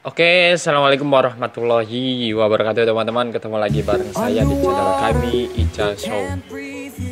[0.00, 3.36] Oke, assalamualaikum warahmatullahi wabarakatuh teman-teman.
[3.36, 6.40] Ketemu lagi bareng saya di channel kami Ica Show.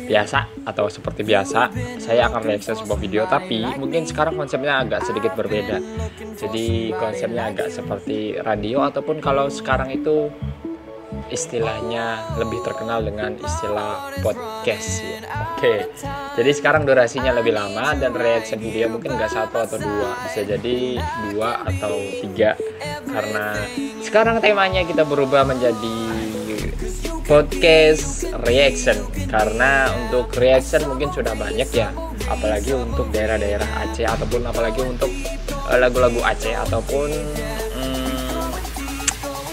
[0.09, 1.69] Biasa atau seperti biasa,
[2.01, 5.77] saya akan reaksi sebuah video, tapi mungkin sekarang konsepnya agak sedikit berbeda.
[6.33, 10.33] Jadi konsepnya agak seperti radio ataupun kalau sekarang itu
[11.29, 15.19] istilahnya lebih terkenal dengan istilah podcast ya.
[15.55, 15.89] Oke,
[16.35, 20.99] jadi sekarang durasinya lebih lama dan reaction video mungkin nggak satu atau dua, bisa jadi
[21.31, 22.57] dua atau tiga.
[23.09, 23.57] Karena
[24.03, 25.97] sekarang temanya kita berubah menjadi
[27.29, 28.97] podcast reaction.
[29.29, 31.93] Karena untuk reaction mungkin sudah banyak ya.
[32.25, 35.13] Apalagi untuk daerah-daerah Aceh ataupun apalagi untuk
[35.69, 37.09] eh, lagu-lagu Aceh ataupun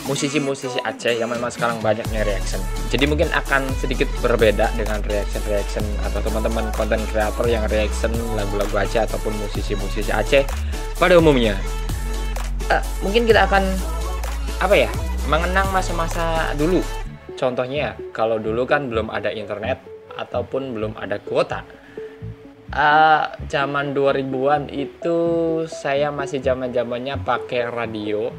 [0.07, 2.63] musisi-musisi Aceh yang memang sekarang banyaknya reaction.
[2.89, 9.03] Jadi mungkin akan sedikit berbeda dengan reaction-reaction atau teman-teman konten kreator yang reaction lagu-lagu Aceh
[9.03, 10.47] ataupun musisi-musisi Aceh
[10.97, 11.59] pada umumnya.
[12.71, 13.63] Uh, mungkin kita akan
[14.63, 14.91] apa ya
[15.27, 16.81] mengenang masa-masa dulu.
[17.37, 19.83] Contohnya kalau dulu kan belum ada internet
[20.17, 21.67] ataupun belum ada kuota.
[22.67, 25.19] Uh, zaman 2000-an itu
[25.71, 28.35] saya masih zaman-zamannya pakai radio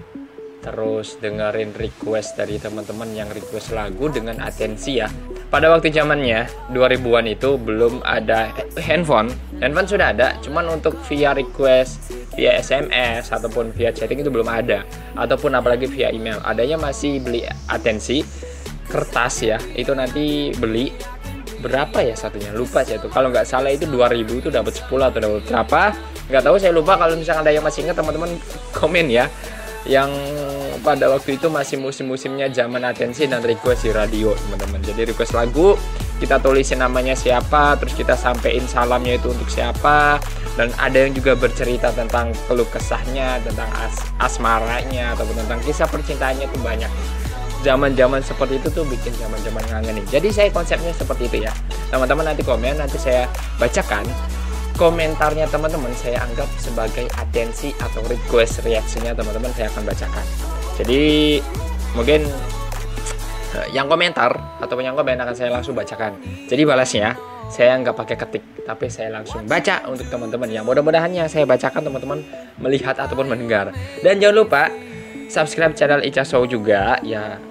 [0.68, 5.08] terus dengerin request dari teman-teman yang request lagu dengan atensi ya.
[5.48, 6.44] Pada waktu zamannya
[6.76, 9.32] 2000-an itu belum ada handphone.
[9.64, 14.84] Handphone sudah ada cuman untuk via request via SMS ataupun via chatting itu belum ada.
[15.16, 16.44] Ataupun apalagi via email.
[16.44, 18.28] Adanya masih beli atensi
[18.92, 19.56] kertas ya.
[19.72, 20.92] Itu nanti beli
[21.64, 22.52] berapa ya satunya?
[22.52, 25.82] Lupa sih itu kalau nggak salah itu 2000 itu dapat 10 atau dapat berapa?
[26.28, 27.00] Nggak tahu saya lupa.
[27.00, 28.36] Kalau misalnya ada yang masih ingat teman-teman
[28.76, 29.32] komen ya
[29.88, 30.12] yang
[30.84, 34.84] pada waktu itu masih musim-musimnya zaman atensi dan request di radio teman-teman.
[34.84, 35.80] Jadi request lagu
[36.20, 40.20] kita tulisin namanya siapa terus kita sampein salamnya itu untuk siapa
[40.58, 46.46] dan ada yang juga bercerita tentang keluh kesahnya tentang as asmaranya ataupun tentang kisah percintaannya
[46.46, 46.92] itu banyak.
[47.66, 51.54] Zaman-zaman seperti itu tuh bikin zaman-zaman ngangenin jadi saya konsepnya seperti itu ya.
[51.90, 53.26] Teman-teman nanti komen nanti saya
[53.58, 54.06] bacakan
[54.78, 60.26] komentarnya teman-teman saya anggap sebagai atensi atau request reaksinya teman-teman saya akan bacakan.
[60.78, 61.02] Jadi
[61.98, 62.22] mungkin
[63.58, 66.22] eh, yang komentar atau yang komen akan saya langsung bacakan.
[66.46, 67.18] Jadi balasnya
[67.50, 70.46] saya nggak pakai ketik tapi saya langsung baca untuk teman-teman.
[70.46, 72.22] Yang mudah-mudahannya saya bacakan teman-teman
[72.62, 73.74] melihat ataupun mendengar.
[74.06, 74.70] Dan jangan lupa
[75.28, 77.42] subscribe channel Ica Show juga ya.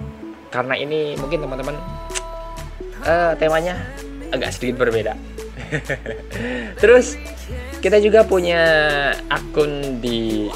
[0.47, 1.75] Karena ini mungkin teman-teman
[3.03, 3.75] uh, temanya
[4.31, 5.37] agak sedikit berbeda
[6.81, 7.19] Terus
[7.79, 8.61] kita juga punya
[9.29, 10.49] akun di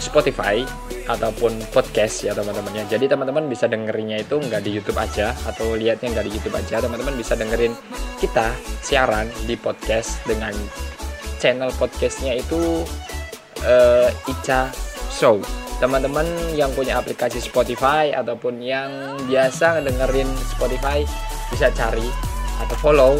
[0.00, 0.64] Spotify
[1.06, 2.84] ataupun podcast ya teman-teman ya.
[2.96, 6.80] Jadi teman-teman bisa dengerinnya itu nggak di YouTube aja atau lihatnya nggak di YouTube aja.
[6.80, 7.74] Teman-teman bisa dengerin
[8.22, 10.54] kita siaran di podcast dengan
[11.42, 12.84] channel podcastnya itu
[13.66, 14.70] uh, Ica
[15.10, 15.42] Show.
[15.80, 21.00] Teman-teman yang punya aplikasi Spotify ataupun yang biasa dengerin Spotify
[21.48, 22.04] bisa cari
[22.60, 23.16] atau follow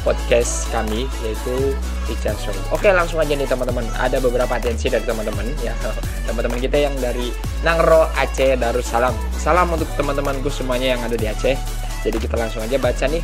[0.00, 1.76] podcast kami yaitu
[2.08, 2.56] Teacher Show.
[2.72, 3.84] Oke langsung aja nih teman-teman.
[4.00, 5.76] Ada beberapa atensi dari teman-teman ya
[6.28, 9.12] teman-teman kita yang dari Nangro Aceh Darussalam.
[9.36, 11.56] Salam untuk teman-temanku semuanya yang ada di Aceh.
[12.00, 13.20] Jadi kita langsung aja baca nih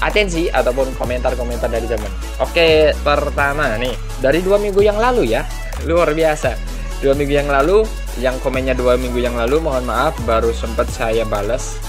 [0.00, 2.10] atensi ataupun komentar-komentar dari teman.
[2.40, 5.46] Oke pertama nih dari dua minggu yang lalu ya
[5.88, 6.56] luar biasa.
[7.00, 7.88] Dua minggu yang lalu
[8.20, 11.80] yang komennya dua minggu yang lalu mohon maaf baru sempat saya balas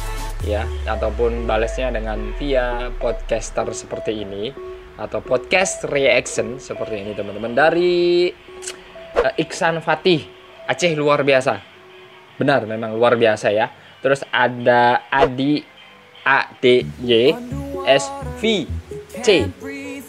[0.42, 4.50] ya ataupun balasnya dengan via podcaster seperti ini
[4.98, 8.30] atau podcast reaction seperti ini teman-teman dari
[9.18, 10.26] uh, Iksan Fatih.
[10.70, 11.62] Aceh luar biasa.
[12.38, 13.70] Benar memang luar biasa ya.
[14.02, 15.62] Terus ada Adi
[16.26, 17.34] A D Y
[17.86, 18.10] S
[18.42, 18.66] V
[19.22, 19.28] C.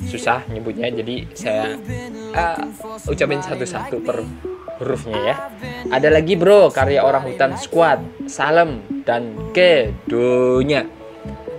[0.02, 1.76] Susah nyebutnya jadi saya
[2.36, 2.58] uh,
[3.08, 4.24] ucapin satu-satu per
[4.82, 5.34] hurufnya ya.
[5.88, 10.84] Ada lagi bro, karya orang hutan squad, salam dan kedunya.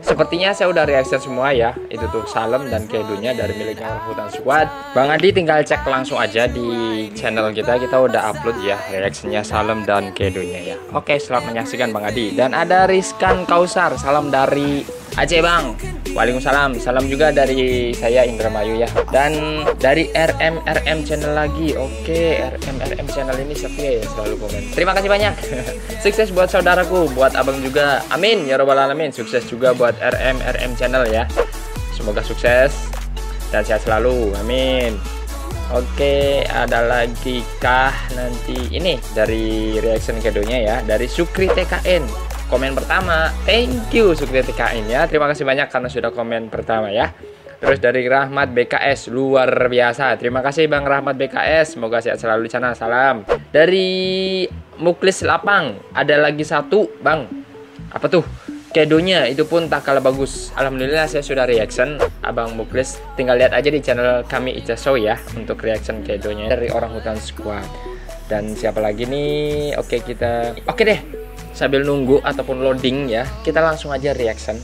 [0.03, 4.29] Sepertinya saya udah reaksi semua ya Itu tuh salam dan kedunya dari miliknya orang hutan
[4.35, 9.39] squad Bang Adi tinggal cek langsung aja di channel kita Kita udah upload ya reaksinya
[9.47, 14.83] salam dan kedunya ya Oke selamat menyaksikan Bang Adi Dan ada Rizkan Kausar Salam dari
[15.13, 15.77] Aceh Bang.
[16.17, 16.81] Waalaikumsalam.
[16.81, 18.89] Salam juga dari saya Indra Mayu ya.
[19.13, 21.77] Dan dari RM RM channel lagi.
[21.77, 24.63] Oke RM RM channel ini setia ya selalu komen.
[24.73, 25.33] Terima kasih banyak.
[26.03, 28.01] Sukses buat saudaraku Buat abang juga.
[28.09, 29.13] Amin Ya robbal alamin.
[29.13, 31.29] Sukses juga buat RM RM channel ya.
[31.93, 32.73] Semoga sukses
[33.53, 34.33] Dan sehat selalu.
[34.41, 34.97] Amin.
[35.73, 38.77] Oke, ada lagi kah nanti?
[38.77, 40.75] Ini dari reaction kedonya ya.
[40.81, 43.31] Dari Sukri TKN komen pertama.
[43.47, 45.01] Thank you Sukri TKN ya.
[45.05, 47.11] Terima kasih banyak karena sudah komen pertama ya.
[47.63, 50.19] Terus dari Rahmat BKS luar biasa.
[50.19, 51.79] Terima kasih Bang Rahmat BKS.
[51.79, 52.75] Semoga sehat selalu di sana.
[52.75, 53.23] Salam.
[53.55, 54.43] Dari
[54.83, 57.23] Muklis Lapang ada lagi satu Bang.
[57.95, 58.27] Apa tuh?
[58.73, 60.51] Kedonya itu pun tak kalah bagus.
[60.59, 62.99] Alhamdulillah saya sudah reaction Abang Muklis.
[63.15, 67.15] Tinggal lihat aja di channel kami Ica Show ya untuk reaction kedonya dari orang hutan
[67.15, 67.63] squad.
[68.27, 69.79] Dan siapa lagi nih?
[69.79, 71.22] Oke kita Oke deh.
[71.53, 74.57] Sambil nunggu ataupun loading ya, kita langsung aja reaction.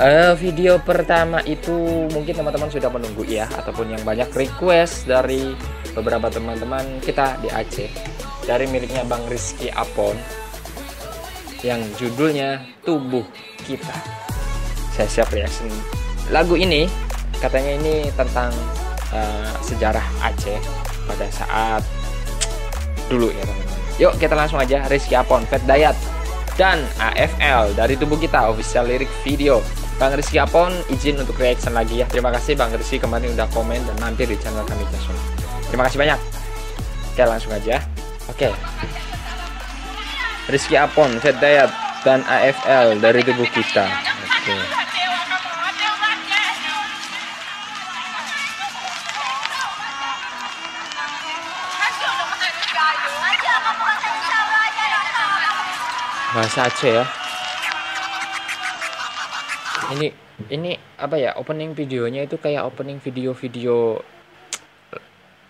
[0.00, 1.72] Uh, video pertama itu
[2.10, 5.52] mungkin teman-teman sudah menunggu ya ataupun yang banyak request dari
[5.92, 7.90] beberapa teman-teman kita di Aceh
[8.48, 10.16] dari miliknya Bang Rizky Apon
[11.60, 13.28] yang judulnya Tubuh
[13.60, 13.92] Kita.
[14.96, 15.68] Saya siap reaction.
[16.32, 16.88] Lagu ini
[17.36, 18.48] katanya ini tentang
[19.12, 20.56] uh, sejarah Aceh
[21.04, 21.84] pada saat
[23.12, 23.79] dulu ya teman-teman.
[24.00, 25.92] Yuk kita langsung aja Rizky Apon, Fat Dayat
[26.56, 29.60] dan AFL dari Tubuh Kita official lirik video.
[30.00, 32.08] Bang Rizky Apon izin untuk reaction lagi ya.
[32.08, 35.12] Terima kasih Bang Rizky kemarin udah komen dan mampir di channel kami langsung.
[35.68, 36.18] Terima kasih banyak.
[37.12, 37.76] Oke langsung aja.
[38.32, 38.48] Oke.
[40.48, 41.68] Rizky Apon, Fed Dayat,
[42.00, 43.84] dan AFL dari tubuh kita.
[44.40, 44.89] Oke.
[56.30, 57.04] Bahasa Aceh ya.
[59.90, 60.08] Ini
[60.54, 63.98] ini apa ya opening videonya itu kayak opening video-video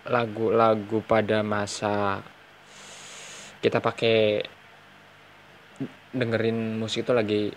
[0.09, 2.25] lagu-lagu pada masa
[3.61, 4.41] kita pakai
[6.17, 7.53] dengerin musik itu lagi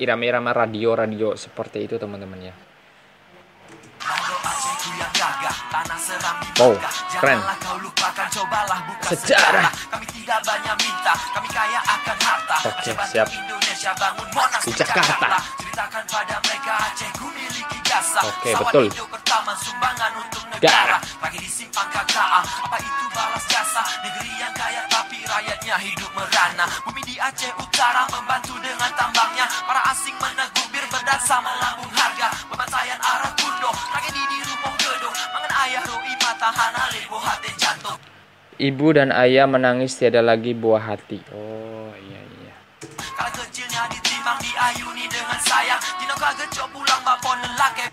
[0.00, 2.54] irama-irama radio-radio seperti itu teman-teman ya.
[6.54, 6.78] Wow,
[7.18, 7.42] keren.
[9.02, 9.68] Sejarah.
[12.62, 13.28] Oke, siap.
[14.62, 15.28] Di Jakarta.
[18.22, 18.86] Oke, betul.
[20.62, 21.00] Darah.
[22.24, 26.70] Apa itu balas jasa negeri yang kaya tapi rakyatnya hidup merana.
[26.86, 29.50] Bumi di Aceh Utara membantu dengan tambangnya.
[29.66, 30.14] Para asing
[30.70, 30.84] bir
[31.42, 32.28] melambung harga.
[32.46, 33.23] Pembantaian arah
[36.50, 37.00] hati.
[38.54, 41.22] Ibu dan ayah menangis tiada lagi buah hati.
[41.34, 42.54] Oh iya iya.
[43.14, 45.80] Kala kecilnya ditimbang diayuni dengan sayang.
[45.80, 46.34] Jino kak
[46.72, 47.00] pulang
[47.42, 47.86] nelake.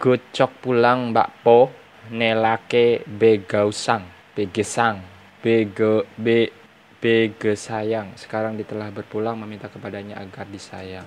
[0.00, 1.70] Gocok pulang bakpo
[2.10, 4.02] nelake begausang
[4.34, 4.98] begesang
[5.44, 6.50] bege be
[6.98, 11.06] bege sayang sekarang ditelah berpulang meminta kepadanya agar disayang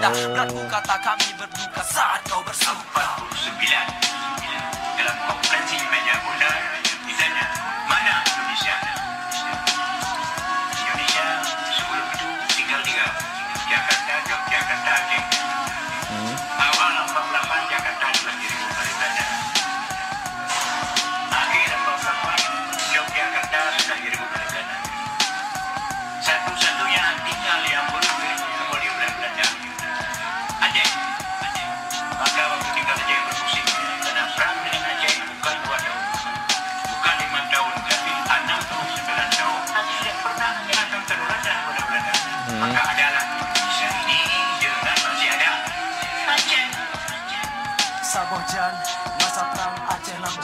[0.00, 3.20] tanda kata kami berduka saat kau bersumpah.
[3.60, 4.29] 9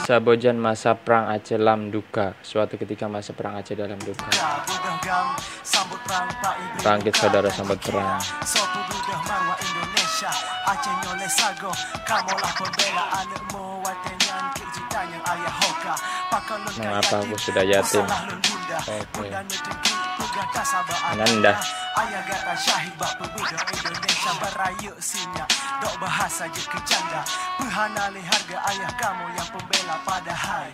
[0.07, 2.31] Sabojan masa perang Aceh lam duka.
[2.39, 4.23] Suatu ketika masa perang Aceh dalam duka.
[6.79, 8.15] Bangkit saudara sambut perang.
[9.59, 10.31] Indonesia.
[10.63, 11.75] Aceh nyole sago.
[12.07, 15.93] Kamolah pembela anakmu Watenyan kejutannya ayah hoka.
[16.79, 18.07] Mengapa aku sudah yatim?
[18.87, 19.27] Oke
[20.37, 21.57] Ananda
[21.97, 25.45] Ayah gata syahid bak pemuda Indonesia beraya sinya
[25.81, 27.25] Dok bahasa je kecanda.
[27.57, 30.69] Pehana le harga ayah kamu yang pembela pada hai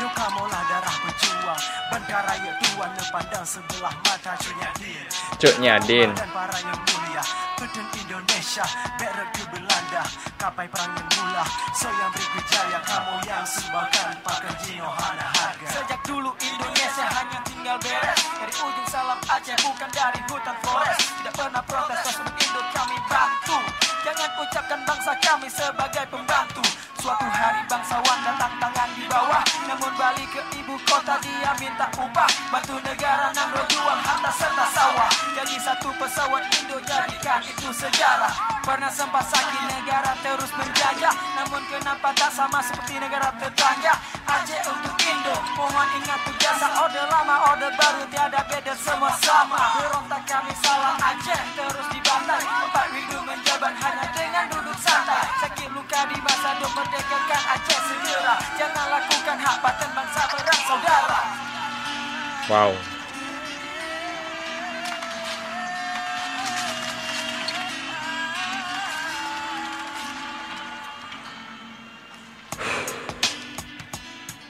[0.00, 1.62] Nyo kamu lah darah pejuang.
[1.92, 5.04] Bandar raya tuan pandang sebelah mata Cuk Nyadin
[5.36, 7.24] Cuk Nyadin Dan para yang mulia.
[7.60, 8.64] Peden Indonesia
[8.96, 10.04] Beret ke Belanda.
[10.40, 11.44] Kapai perang yang mula.
[11.76, 15.68] So yang beri kejaya Kamu yang sumbangkan Pakai Jino Hana harga.
[15.76, 18.20] Sejak dulu Indonesia hanya tinggal beres.
[18.36, 21.00] Dari ujung salam Aceh bukan dari hutan Flores.
[21.00, 23.56] Tidak pernah protes sebut Indo kami bantu.
[24.04, 26.60] Jangan ucapkan bangsa kami sebagai pembantu.
[27.00, 29.40] Suatu hari bangsawan datang tangan di bawah.
[29.64, 32.28] Namun balik ke ibu kota dia minta upah.
[32.52, 35.08] Bantu negara enam jual harta serta sawah.
[35.32, 35.56] Jadi
[37.44, 38.32] itu sejarah.
[38.64, 41.14] Pernah sempat sakit negara terus menjajah.
[41.36, 43.94] Namun kenapa tak sama seperti negara tetangga?
[44.24, 49.76] Aceh untuk Indo, mohon ingat tujasa Ode lama, orde baru, tiada beda semua sama.
[49.76, 52.40] Berontak kami salah Aceh terus dibantai.
[52.40, 55.28] Empat minggu menjabat hanya dengan duduk santai.
[55.44, 58.34] Sakit luka di masa dulu merdekakan Aceh segera.
[58.56, 61.20] Jangan lakukan hak paten bangsa perang saudara.
[62.48, 62.93] Wow.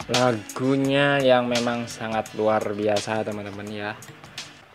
[0.05, 3.97] Lagunya yang memang sangat luar biasa teman-teman ya.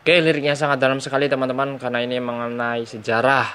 [0.01, 3.53] Oke, liriknya sangat dalam sekali teman-teman karena ini mengenai sejarah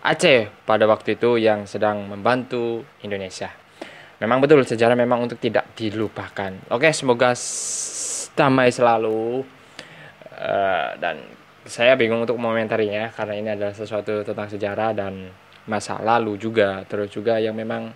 [0.00, 3.52] Aceh pada waktu itu yang sedang membantu Indonesia.
[4.16, 6.56] Memang betul sejarah memang untuk tidak dilupakan.
[6.72, 7.36] Oke, semoga
[8.32, 9.44] damai selalu
[10.40, 11.20] uh, dan
[11.68, 15.28] saya bingung untuk komentarinya karena ini adalah sesuatu tentang sejarah dan
[15.68, 17.92] masa lalu juga terus juga yang memang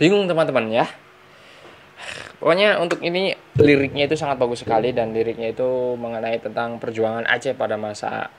[0.00, 0.88] bingung teman-teman ya
[2.42, 7.54] Pokoknya untuk ini liriknya itu sangat bagus sekali dan liriknya itu mengenai tentang perjuangan Aceh
[7.54, 8.30] pada masa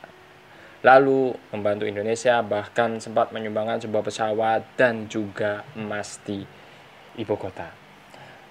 [0.84, 6.44] lalu membantu Indonesia bahkan sempat menyumbangkan sebuah pesawat dan juga emas di
[7.16, 7.72] ibu kota.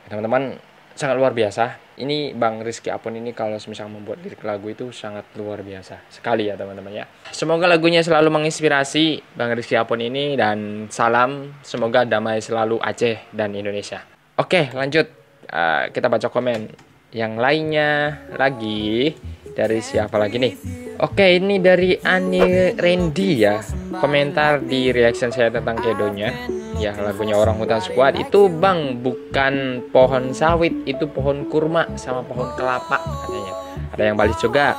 [0.08, 0.56] Teman-teman
[0.96, 1.92] sangat luar biasa.
[1.92, 6.48] Ini Bang Rizky Apun ini kalau misal membuat lirik lagu itu sangat luar biasa sekali
[6.48, 7.04] ya teman-teman ya.
[7.28, 13.52] Semoga lagunya selalu menginspirasi Bang Rizky Apun ini dan salam semoga damai selalu Aceh dan
[13.52, 14.11] Indonesia.
[14.42, 15.06] Oke lanjut.
[15.46, 16.66] Uh, kita baca komen.
[17.12, 17.90] Yang lainnya
[18.34, 19.14] lagi
[19.54, 20.54] dari siapa lagi nih?
[20.98, 23.62] Oke ini dari Ani Randy ya.
[24.02, 26.34] Komentar di reaction saya tentang kedonya.
[26.80, 28.18] Ya lagunya orang hutan squad.
[28.18, 34.40] Itu bang bukan pohon sawit itu pohon kurma sama pohon kelapa katanya ada yang balik
[34.40, 34.74] juga.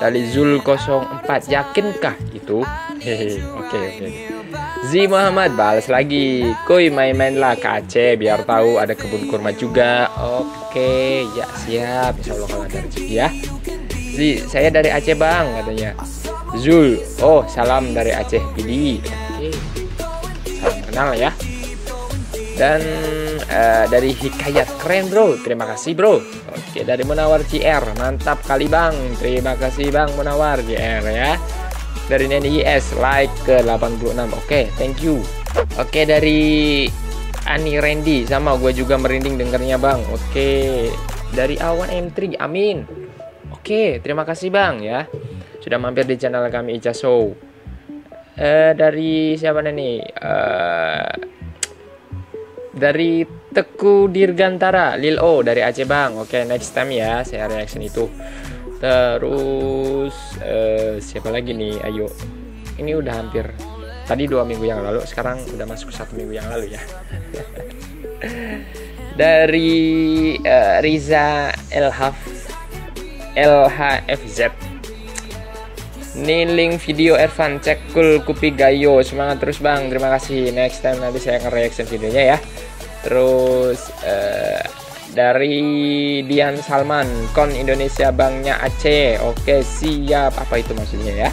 [0.00, 2.60] Dari Zul 04 yakinkah itu?
[3.00, 4.08] Hehe oke oke.
[4.84, 6.52] Zi Muhammad balas lagi.
[6.68, 10.12] Koi main-main lah ke Aceh biar tahu ada kebun kurma juga.
[10.20, 12.20] Oke ya siap.
[12.20, 13.28] Insya Allah kalau ada rezeki ya.
[13.96, 15.90] Zi saya dari Aceh bang katanya.
[16.60, 19.00] Zul oh salam dari Aceh Pidi.
[19.00, 19.48] Oke.
[20.60, 21.32] Salam kenal ya
[22.60, 22.84] dan
[23.48, 25.40] uh, dari Hikayat keren bro.
[25.40, 26.20] Terima kasih bro.
[26.52, 28.92] Oke dari Munawar CR mantap kali bang.
[29.16, 31.40] Terima kasih bang Munawar CR ya.
[32.04, 35.24] Dari Neni IS like ke 86 oke thank you.
[35.80, 36.84] Oke dari
[37.48, 40.04] Ani Randy sama gue juga merinding dengernya bang.
[40.12, 40.92] Oke
[41.32, 42.84] dari Awan M3 amin.
[43.56, 45.08] Oke terima kasih bang ya.
[45.64, 47.32] Sudah mampir di channel kami Ica Show.
[48.40, 51.39] Uh, dari siapa nih uh,
[52.80, 56.16] dari Teku Dirgantara Lil O dari Aceh Bang.
[56.16, 58.08] Oke next time ya saya reaction itu.
[58.80, 61.76] Terus uh, siapa lagi nih?
[61.84, 62.08] Ayo.
[62.80, 63.44] Ini udah hampir
[64.08, 66.82] tadi dua minggu yang lalu sekarang udah masuk satu minggu yang lalu ya.
[69.20, 72.16] Dari uh, Riza LHF
[73.36, 74.40] LHFZ
[76.10, 78.98] Niling video Ervan cekul kupi gayo.
[79.04, 79.86] Semangat terus bang.
[79.86, 80.50] Terima kasih.
[80.50, 82.38] Next time nanti saya akan reaction videonya ya
[83.00, 84.62] terus uh,
[85.10, 90.38] dari Dian Salman kon Indonesia Banknya Aceh oke siap.
[90.38, 91.30] Apa itu maksudnya ya?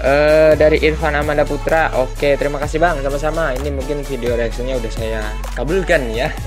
[0.00, 1.92] Uh, dari Irfan Amanda Putra.
[2.00, 2.96] Oke terima kasih bang.
[3.04, 3.52] Sama-sama.
[3.52, 5.20] Ini mungkin video reaksinya udah saya
[5.52, 6.32] kabulkan ya.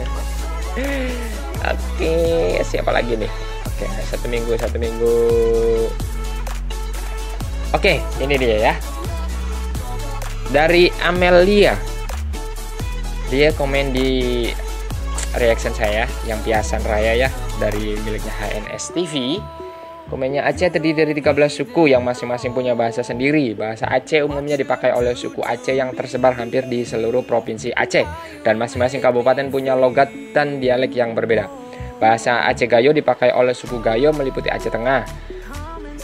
[1.63, 2.17] Oke
[2.65, 3.29] siapa lagi nih?
[3.69, 5.15] Oke satu minggu satu minggu.
[7.77, 8.73] Oke ini dia ya.
[10.49, 11.92] Dari Amelia
[13.33, 14.45] dia komen di
[15.41, 19.41] reaction saya yang Piasan Raya ya dari miliknya HNS TV.
[20.05, 23.57] Komennya Aceh terdiri dari 13 suku yang masing-masing punya bahasa sendiri.
[23.57, 28.05] Bahasa Aceh umumnya dipakai oleh suku Aceh yang tersebar hampir di seluruh provinsi Aceh
[28.45, 31.49] dan masing-masing kabupaten punya logat dan dialek yang berbeda.
[31.97, 35.09] Bahasa Aceh Gayo dipakai oleh suku Gayo meliputi Aceh Tengah.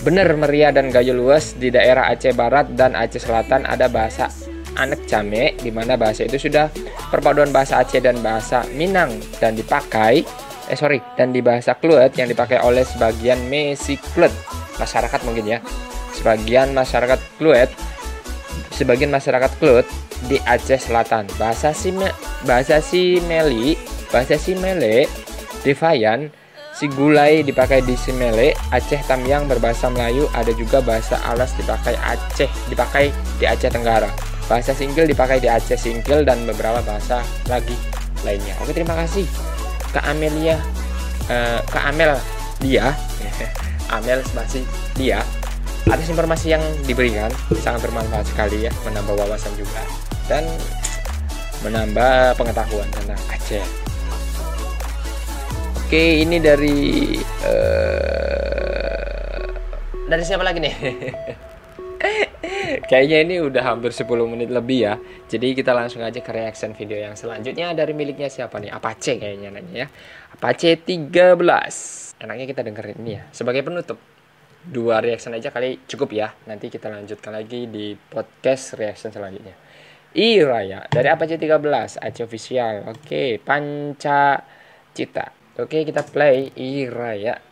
[0.01, 4.33] Bener Meria dan Gayo luas di daerah Aceh Barat dan Aceh Selatan ada bahasa
[4.79, 6.71] anak Jame di mana bahasa itu sudah
[7.11, 9.11] perpaduan bahasa Aceh dan bahasa Minang
[9.43, 10.23] dan dipakai
[10.69, 14.31] eh sorry dan di bahasa Kluet yang dipakai oleh sebagian Mesi Kluet
[14.79, 15.59] masyarakat mungkin ya
[16.15, 17.69] sebagian masyarakat Kluet
[18.71, 19.85] sebagian masyarakat Kluet
[20.31, 21.91] di Aceh Selatan bahasa si
[22.47, 23.75] bahasa si Meli
[24.09, 25.05] bahasa si Mele
[25.59, 26.31] di Fayan
[26.79, 32.47] si gulai dipakai di Simele, Aceh Tamyang berbahasa Melayu, ada juga bahasa alas dipakai Aceh,
[32.71, 34.28] dipakai di Aceh Tenggara.
[34.49, 37.77] Bahasa Singkil dipakai di Aceh Singkil dan beberapa bahasa lagi
[38.25, 38.57] lainnya.
[38.57, 39.29] Oke, terima kasih
[39.93, 40.57] Kak Amelia,
[41.29, 42.17] uh, Kak Amel
[42.57, 42.97] dia,
[43.95, 44.65] Amel masih
[44.97, 45.21] dia.
[45.85, 47.29] Atas informasi yang diberikan
[47.61, 49.85] sangat bermanfaat sekali ya, menambah wawasan juga
[50.25, 50.41] dan
[51.61, 53.65] menambah pengetahuan tentang Aceh.
[55.85, 56.77] Oke, ini dari
[57.45, 59.45] uh,
[60.09, 60.73] dari siapa lagi nih?
[62.85, 64.95] Kayaknya ini udah hampir 10 menit lebih ya.
[65.25, 68.69] Jadi kita langsung aja ke reaction video yang selanjutnya dari miliknya siapa nih?
[68.69, 69.87] Apache kayaknya nanya ya.
[70.37, 72.21] Apache 13.
[72.21, 73.97] Enaknya kita dengerin ini ya sebagai penutup.
[74.59, 76.29] Dua reaction aja kali cukup ya.
[76.45, 79.57] Nanti kita lanjutkan lagi di podcast reaction selanjutnya.
[80.13, 82.89] Iraya dari Apache 13 Aceh official.
[82.89, 84.41] Oke, Panca
[84.93, 85.33] Cita.
[85.57, 87.48] Oke, kita play Iraya.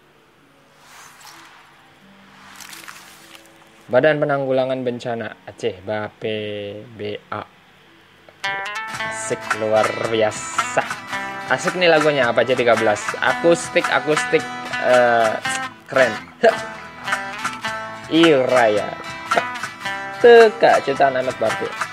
[3.87, 7.43] Badan Penanggulangan Bencana Aceh BPBA
[9.07, 10.83] Asik luar biasa.
[11.47, 12.75] Asik nih lagunya apa aja 13
[13.15, 14.43] Akustik akustik
[14.83, 15.39] uh,
[15.87, 16.11] keren.
[18.11, 18.91] Iraya.
[20.19, 21.86] Teka ciptaan Ahmad Barte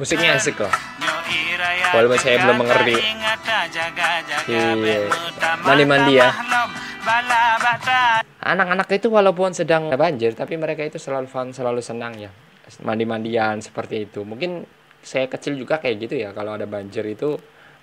[0.00, 0.72] Musiknya asik loh
[1.28, 2.94] iraya Walaupun saya belum mengerti.
[4.48, 4.98] Iya.
[5.66, 6.28] Mandi-mandi ya.
[8.38, 12.30] Anak-anak itu walaupun sedang banjir tapi mereka itu selalu fun, selalu senang ya.
[12.84, 14.22] Mandi-mandian seperti itu.
[14.22, 14.62] Mungkin
[15.02, 17.38] saya kecil juga kayak gitu ya kalau ada banjir itu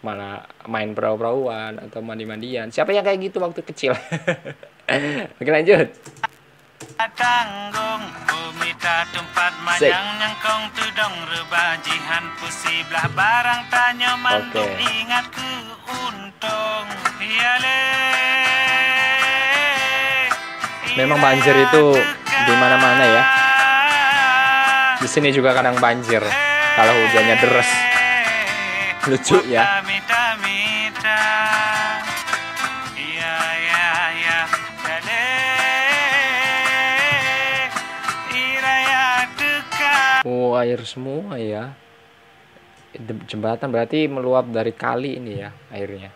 [0.05, 2.69] malah main perahu-perahuan atau mandi-mandian.
[2.69, 3.93] Siapa yang kayak gitu waktu kecil?
[5.41, 5.89] Oke lanjut.
[6.95, 9.51] Tanggung bumi Sik.
[9.67, 14.79] majang nyangkong tudong rebajihan pusi belah barang tanya mandung Oke.
[15.03, 15.49] ingat ke
[15.91, 16.87] untung
[17.19, 17.83] Yale
[20.95, 23.23] Memang banjir itu di mana-mana ya.
[24.95, 26.23] Di sini juga kadang banjir
[26.79, 27.67] kalau hujannya deras.
[29.11, 29.83] Lucu ya.
[40.25, 41.77] Oh air semua ya.
[43.29, 46.09] Jembatan berarti meluap dari kali ini ya airnya.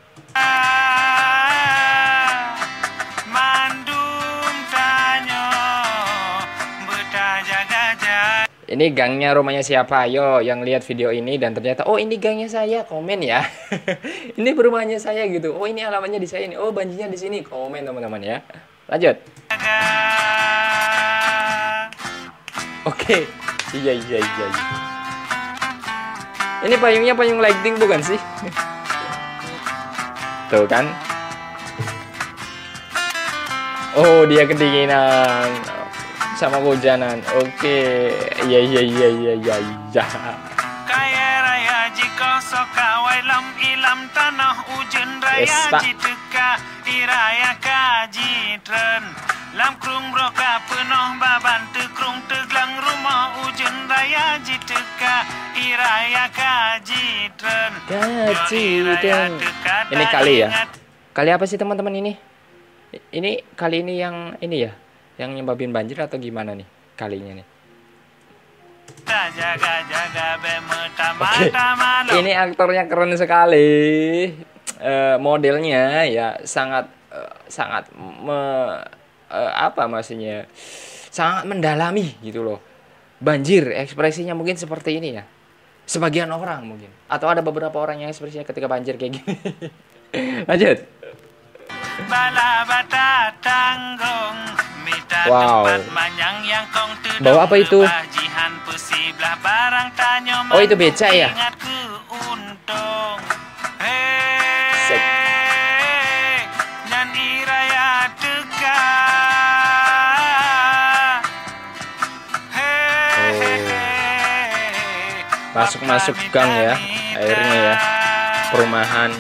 [8.70, 10.10] Ini gangnya rumahnya siapa?
[10.10, 13.46] Ayo yang lihat video ini dan ternyata oh ini gangnya saya komen ya.
[14.42, 15.54] ini rumahnya saya gitu.
[15.54, 16.58] Oh ini alamatnya di saya ini.
[16.58, 17.46] Oh banjirnya di sini.
[17.46, 18.42] Komen teman-teman ya.
[18.90, 19.22] Lanjut.
[22.90, 23.30] Oke.
[23.30, 24.18] Iya iya iya.
[24.18, 24.48] iya.
[26.60, 28.20] Ini payungnya payung lighting bukan sih?
[30.50, 30.90] Tuh kan.
[33.96, 35.50] Oh dia kedinginan
[36.36, 37.22] sama kehujanan.
[37.40, 38.12] Oke.
[38.44, 40.04] Iya iya iya iya iya iya.
[45.46, 45.82] Yes, Pak.
[49.50, 55.26] Lam krung broka penuh baban tekrung teglang rumah ujun raya jiteka
[55.58, 59.32] iraya kaji tren Kaji Yo iraya tren.
[59.42, 60.48] teka Ini kali ya?
[61.18, 62.14] Kali apa sih teman-teman ini?
[63.10, 64.72] Ini kali ini yang ini ya,
[65.18, 67.48] yang nyebabin banjir atau gimana nih kalinya nih?
[71.18, 71.50] Oke.
[71.50, 73.70] malam Ini aktornya keren sekali.
[74.80, 78.99] Eh, modelnya ya sangat eh, sangat me-
[79.30, 80.50] eh, apa maksudnya?
[81.10, 82.60] Sangat mendalami gitu loh.
[83.20, 85.24] Banjir ekspresinya mungkin seperti ini ya.
[85.90, 89.34] Sebagian orang mungkin atau ada beberapa orang yang ekspresinya ketika banjir kayak gini.
[90.50, 90.86] Lanjut.
[95.28, 95.66] Wow.
[97.20, 97.80] Bawa apa itu?
[100.54, 101.30] Oh, itu beca ya?
[115.60, 116.74] Masuk-masuk gang ya,
[117.20, 117.76] airnya ya.
[118.56, 119.12] Perumahan.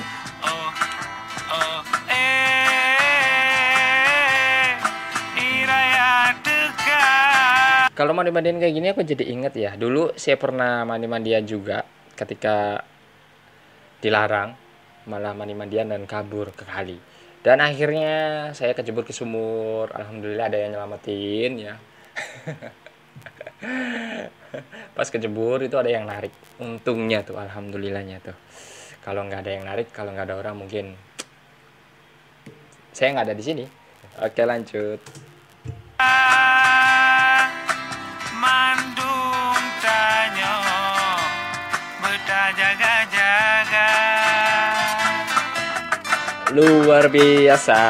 [7.92, 9.72] Kalau mandi-mandian kayak gini aku jadi inget ya.
[9.76, 11.84] Dulu saya pernah mandi-mandian juga
[12.16, 12.88] ketika
[14.00, 14.56] dilarang
[15.12, 16.96] malah mandi-mandian dan kabur ke kali.
[17.44, 19.92] Dan akhirnya saya kejebur ke sumur.
[19.92, 21.76] Alhamdulillah ada yang nyelamatin ya.
[24.98, 26.32] Pas kejebur itu ada yang narik.
[26.60, 28.38] Untungnya tuh alhamdulillahnya tuh.
[29.04, 30.96] Kalau nggak ada yang narik, kalau nggak ada orang mungkin
[32.96, 33.66] saya nggak ada di sini.
[34.20, 35.00] Oke lanjut.
[42.50, 43.90] Jaga-jaga
[46.50, 47.82] luar biasa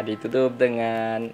[0.00, 1.28] ditutup dengan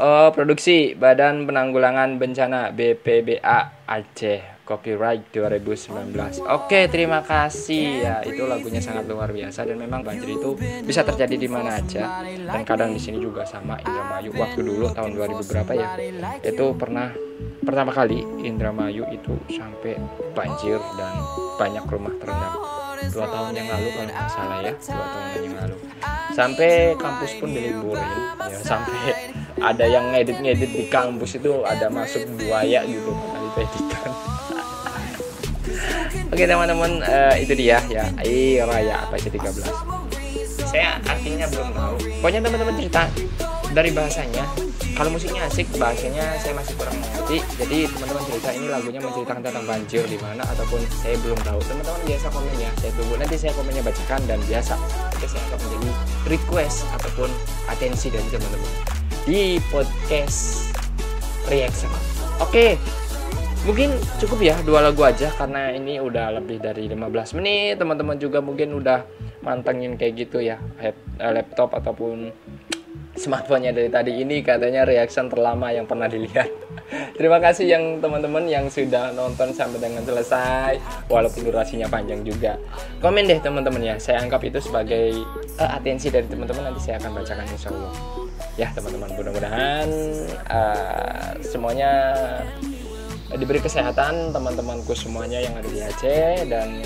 [0.00, 8.06] oh produksi Badan Penanggulangan Bencana BPBA Aceh copyright 2019 oke terima kasih.
[8.06, 12.24] Ya itu lagunya sangat luar biasa dan memang banjir itu bisa terjadi di mana aja.
[12.24, 14.30] Dan kadang di sini juga sama Indramayu.
[14.32, 15.88] Waktu dulu tahun 2000 berapa ya
[16.40, 17.12] itu pernah
[17.62, 19.98] pertama kali Indramayu itu sampai
[20.32, 21.14] banjir dan
[21.58, 24.72] banyak rumah terendam dua tahun yang lalu kalau nggak salah ya.
[24.78, 25.76] Dua tahun yang lalu.
[26.32, 28.20] Sampai kampus pun diliburin ya.
[28.62, 28.94] Sampai
[29.58, 34.10] ada yang ngedit-ngedit di kampus itu ada masuk buaya gitu kali editan
[36.32, 38.08] Oke teman-teman uh, itu dia ya.
[38.24, 39.68] I Raya apa sih 13
[40.72, 41.96] Saya artinya belum tahu.
[42.24, 43.04] Pokoknya teman-teman cerita
[43.76, 44.71] dari bahasanya
[45.02, 49.66] Kalau musiknya asik bahasanya saya masih kurang mengerti Jadi teman-teman cerita ini lagunya menceritakan tentang
[49.66, 51.58] banjir di mana ataupun saya belum tahu.
[51.58, 53.14] Teman-teman biasa komennya saya tunggu.
[53.18, 54.78] Nanti saya komennya bacakan dan biasa.
[54.78, 55.90] Nanti saya akan menjadi
[56.30, 57.28] request ataupun
[57.66, 58.70] atensi dari teman-teman
[59.26, 59.42] di
[59.74, 60.70] podcast
[61.50, 61.90] reaction
[62.38, 62.78] Oke
[63.66, 67.82] mungkin cukup ya dua lagu aja karena ini udah lebih dari 15 menit.
[67.82, 69.02] Teman-teman juga mungkin udah
[69.42, 70.62] mantengin kayak gitu ya
[71.18, 72.30] laptop ataupun
[73.22, 76.50] smartphone-nya dari tadi ini katanya reaction terlama yang pernah dilihat.
[77.18, 82.58] Terima kasih yang teman-teman yang sudah nonton sampai dengan selesai walaupun durasinya panjang juga.
[82.98, 83.94] Komen deh teman-teman ya.
[84.02, 85.14] Saya anggap itu sebagai
[85.62, 87.94] uh, atensi dari teman-teman nanti saya akan bacakan insya Allah.
[88.58, 89.88] Ya teman-teman mudah-mudahan
[90.50, 91.92] uh, semuanya
[93.32, 96.84] diberi kesehatan teman-temanku semuanya yang ada di Aceh dan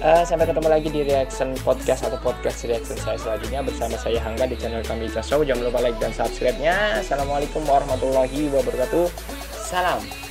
[0.00, 4.48] uh, sampai ketemu lagi di reaction podcast atau podcast reaction saya selanjutnya bersama saya Hangga
[4.48, 5.44] di channel kami Show.
[5.44, 9.06] Jangan lupa like dan subscribe nya assalamualaikum warahmatullahi wabarakatuh.
[9.54, 10.29] Salam